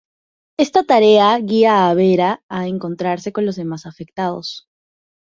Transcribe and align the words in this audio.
Esta 0.57 0.83
tarea 0.83 1.37
guía 1.37 1.87
a 1.87 1.93
Vera 1.93 2.43
a 2.49 2.65
encontrarse 2.65 3.31
con 3.31 3.45
los 3.45 3.55
demás 3.55 3.85
afectados. 3.85 4.67